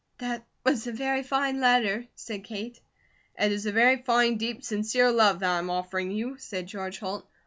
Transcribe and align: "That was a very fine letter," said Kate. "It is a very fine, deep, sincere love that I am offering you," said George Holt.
"That 0.17 0.47
was 0.65 0.87
a 0.87 0.91
very 0.91 1.21
fine 1.21 1.59
letter," 1.59 2.07
said 2.15 2.43
Kate. 2.43 2.79
"It 3.37 3.51
is 3.51 3.67
a 3.67 3.71
very 3.71 3.97
fine, 4.01 4.37
deep, 4.37 4.63
sincere 4.63 5.11
love 5.11 5.37
that 5.41 5.51
I 5.51 5.59
am 5.59 5.69
offering 5.69 6.09
you," 6.09 6.39
said 6.39 6.65
George 6.65 6.97
Holt. 6.97 7.29